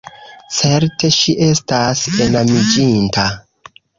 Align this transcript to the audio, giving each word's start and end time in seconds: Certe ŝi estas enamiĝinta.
Certe 0.59 1.09
ŝi 1.17 1.35
estas 1.49 2.01
enamiĝinta. 2.27 3.29